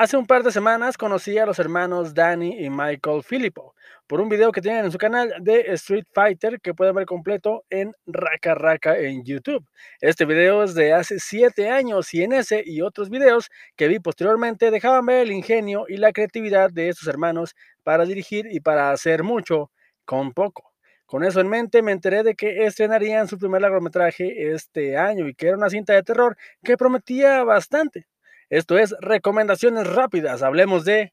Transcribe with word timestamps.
Hace 0.00 0.16
un 0.16 0.24
par 0.24 0.42
de 0.42 0.50
semanas 0.50 0.96
conocí 0.96 1.36
a 1.36 1.44
los 1.44 1.58
hermanos 1.58 2.14
Danny 2.14 2.64
y 2.64 2.70
Michael 2.70 3.22
Filippo 3.22 3.74
por 4.06 4.22
un 4.22 4.30
video 4.30 4.50
que 4.50 4.62
tienen 4.62 4.86
en 4.86 4.90
su 4.90 4.96
canal 4.96 5.34
de 5.42 5.60
Street 5.74 6.06
Fighter 6.14 6.58
que 6.62 6.72
pueden 6.72 6.94
ver 6.94 7.04
completo 7.04 7.64
en 7.68 7.92
Raka 8.06 8.54
Raka 8.54 8.98
en 8.98 9.22
YouTube. 9.26 9.62
Este 10.00 10.24
video 10.24 10.62
es 10.62 10.72
de 10.72 10.94
hace 10.94 11.20
7 11.20 11.68
años 11.68 12.14
y 12.14 12.22
en 12.22 12.32
ese 12.32 12.62
y 12.64 12.80
otros 12.80 13.10
videos 13.10 13.50
que 13.76 13.88
vi 13.88 13.98
posteriormente 13.98 14.70
dejaban 14.70 15.04
ver 15.04 15.26
el 15.26 15.32
ingenio 15.32 15.84
y 15.86 15.98
la 15.98 16.12
creatividad 16.12 16.70
de 16.70 16.88
estos 16.88 17.06
hermanos 17.06 17.54
para 17.82 18.06
dirigir 18.06 18.46
y 18.50 18.60
para 18.60 18.92
hacer 18.92 19.22
mucho 19.22 19.70
con 20.06 20.32
poco. 20.32 20.72
Con 21.04 21.24
eso 21.24 21.40
en 21.40 21.48
mente 21.48 21.82
me 21.82 21.92
enteré 21.92 22.22
de 22.22 22.34
que 22.36 22.64
estrenarían 22.64 23.28
su 23.28 23.36
primer 23.36 23.60
largometraje 23.60 24.54
este 24.54 24.96
año 24.96 25.28
y 25.28 25.34
que 25.34 25.48
era 25.48 25.58
una 25.58 25.68
cinta 25.68 25.92
de 25.92 26.02
terror 26.02 26.38
que 26.64 26.78
prometía 26.78 27.44
bastante. 27.44 28.06
Esto 28.50 28.78
es 28.78 28.96
Recomendaciones 29.00 29.86
Rápidas. 29.86 30.42
Hablemos 30.42 30.84
de 30.84 31.12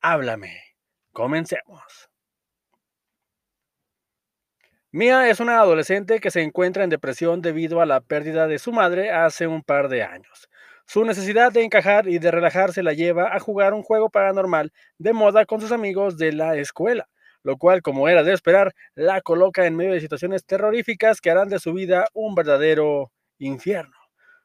Háblame. 0.00 0.58
Comencemos. 1.12 2.08
Mia 4.90 5.28
es 5.28 5.40
una 5.40 5.58
adolescente 5.58 6.18
que 6.18 6.30
se 6.30 6.40
encuentra 6.40 6.82
en 6.82 6.88
depresión 6.88 7.42
debido 7.42 7.82
a 7.82 7.86
la 7.86 8.00
pérdida 8.00 8.46
de 8.46 8.58
su 8.58 8.72
madre 8.72 9.10
hace 9.10 9.46
un 9.46 9.62
par 9.62 9.90
de 9.90 10.02
años. 10.02 10.48
Su 10.86 11.04
necesidad 11.04 11.52
de 11.52 11.62
encajar 11.62 12.08
y 12.08 12.18
de 12.18 12.30
relajarse 12.30 12.82
la 12.82 12.94
lleva 12.94 13.36
a 13.36 13.38
jugar 13.38 13.74
un 13.74 13.82
juego 13.82 14.08
paranormal 14.08 14.72
de 14.96 15.12
moda 15.12 15.44
con 15.44 15.60
sus 15.60 15.72
amigos 15.72 16.16
de 16.16 16.32
la 16.32 16.56
escuela, 16.56 17.06
lo 17.42 17.58
cual, 17.58 17.82
como 17.82 18.08
era 18.08 18.22
de 18.22 18.32
esperar, 18.32 18.72
la 18.94 19.20
coloca 19.20 19.66
en 19.66 19.76
medio 19.76 19.92
de 19.92 20.00
situaciones 20.00 20.46
terroríficas 20.46 21.20
que 21.20 21.30
harán 21.30 21.50
de 21.50 21.58
su 21.58 21.74
vida 21.74 22.06
un 22.14 22.34
verdadero 22.34 23.12
infierno 23.36 24.01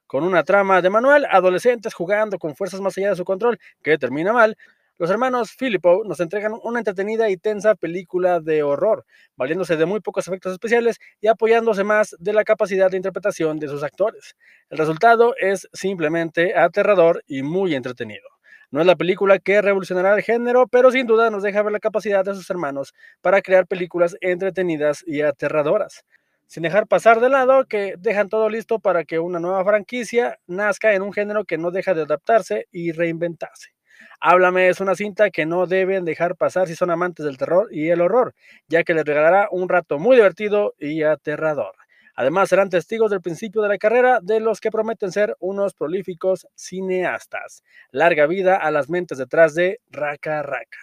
con 0.07 0.23
una 0.23 0.43
trama 0.43 0.81
de 0.81 0.89
manual, 0.89 1.27
adolescentes 1.29 1.93
jugando 1.93 2.39
con 2.39 2.55
fuerzas 2.55 2.81
más 2.81 2.97
allá 2.97 3.09
de 3.09 3.15
su 3.17 3.25
control, 3.25 3.59
que 3.83 3.97
termina 3.97 4.33
mal, 4.33 4.57
los 4.99 5.11
hermanos 5.11 5.51
Filippo 5.51 6.01
nos 6.05 6.19
entregan 6.21 6.53
una 6.63 6.79
entretenida 6.79 7.29
y 7.29 7.37
tensa 7.37 7.75
película 7.75 8.39
de 8.39 8.63
horror, 8.63 9.05
valiéndose 9.35 9.77
de 9.77 9.85
muy 9.85 9.99
pocos 9.99 10.27
efectos 10.27 10.53
especiales 10.53 10.97
y 11.21 11.27
apoyándose 11.27 11.83
más 11.83 12.15
de 12.17 12.33
la 12.33 12.43
capacidad 12.43 12.89
de 12.89 12.97
interpretación 12.97 13.59
de 13.59 13.67
sus 13.67 13.83
actores. 13.83 14.35
El 14.71 14.79
resultado 14.79 15.35
es 15.39 15.69
simplemente 15.71 16.57
aterrador 16.57 17.23
y 17.27 17.43
muy 17.43 17.75
entretenido. 17.75 18.27
No 18.71 18.81
es 18.81 18.87
la 18.87 18.95
película 18.95 19.37
que 19.37 19.61
revolucionará 19.61 20.15
el 20.15 20.23
género, 20.23 20.65
pero 20.67 20.89
sin 20.89 21.05
duda 21.05 21.29
nos 21.29 21.43
deja 21.43 21.61
ver 21.61 21.73
la 21.73 21.79
capacidad 21.79 22.25
de 22.25 22.33
sus 22.33 22.49
hermanos 22.49 22.95
para 23.21 23.43
crear 23.43 23.67
películas 23.67 24.17
entretenidas 24.19 25.03
y 25.05 25.21
aterradoras 25.21 26.05
sin 26.47 26.63
dejar 26.63 26.87
pasar 26.87 27.19
de 27.19 27.29
lado 27.29 27.65
que 27.65 27.95
dejan 27.97 28.29
todo 28.29 28.49
listo 28.49 28.79
para 28.79 29.03
que 29.03 29.19
una 29.19 29.39
nueva 29.39 29.63
franquicia 29.63 30.39
nazca 30.47 30.93
en 30.93 31.01
un 31.01 31.13
género 31.13 31.45
que 31.45 31.57
no 31.57 31.71
deja 31.71 31.93
de 31.93 32.03
adaptarse 32.03 32.67
y 32.71 32.91
reinventarse. 32.91 33.71
Háblame 34.19 34.69
es 34.69 34.79
una 34.79 34.95
cinta 34.95 35.29
que 35.29 35.45
no 35.45 35.67
deben 35.67 36.05
dejar 36.05 36.35
pasar 36.35 36.67
si 36.67 36.75
son 36.75 36.89
amantes 36.89 37.25
del 37.25 37.37
terror 37.37 37.67
y 37.71 37.89
el 37.89 38.01
horror, 38.01 38.33
ya 38.67 38.83
que 38.83 38.93
les 38.93 39.05
regalará 39.05 39.47
un 39.51 39.69
rato 39.69 39.99
muy 39.99 40.15
divertido 40.15 40.73
y 40.79 41.03
aterrador. 41.03 41.75
Además, 42.15 42.49
serán 42.49 42.71
testigos 42.71 43.11
del 43.11 43.21
principio 43.21 43.61
de 43.61 43.67
la 43.67 43.77
carrera 43.77 44.19
de 44.23 44.39
los 44.39 44.59
que 44.59 44.71
prometen 44.71 45.11
ser 45.11 45.35
unos 45.39 45.75
prolíficos 45.75 46.47
cineastas. 46.55 47.63
Larga 47.91 48.25
vida 48.25 48.55
a 48.55 48.71
las 48.71 48.89
mentes 48.89 49.19
detrás 49.19 49.53
de 49.53 49.81
Raka 49.91 50.41
Raka. 50.41 50.79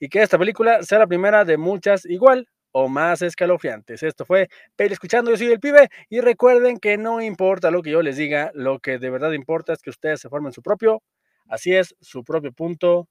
Y 0.00 0.08
que 0.08 0.22
esta 0.22 0.38
película 0.38 0.82
sea 0.82 0.98
la 0.98 1.06
primera 1.06 1.44
de 1.44 1.56
muchas 1.56 2.04
igual, 2.04 2.48
o 2.72 2.88
más 2.88 3.22
escalofriantes. 3.22 4.02
Esto 4.02 4.24
fue 4.24 4.48
Pel 4.76 4.92
Escuchando, 4.92 5.30
yo 5.30 5.36
soy 5.36 5.48
el 5.52 5.60
pibe 5.60 5.88
y 6.08 6.20
recuerden 6.20 6.78
que 6.78 6.98
no 6.98 7.20
importa 7.22 7.70
lo 7.70 7.82
que 7.82 7.90
yo 7.90 8.02
les 8.02 8.16
diga, 8.16 8.50
lo 8.54 8.80
que 8.80 8.98
de 8.98 9.10
verdad 9.10 9.32
importa 9.32 9.72
es 9.72 9.82
que 9.82 9.90
ustedes 9.90 10.20
se 10.20 10.28
formen 10.28 10.52
su 10.52 10.62
propio, 10.62 11.02
así 11.48 11.74
es, 11.74 11.94
su 12.00 12.24
propio 12.24 12.52
punto 12.52 13.08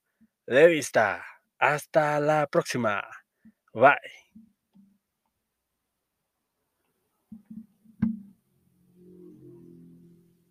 de 0.47 0.67
vista. 0.67 1.23
Hasta 1.59 2.19
la 2.19 2.47
próxima. 2.47 3.03
Bye. 3.73 4.21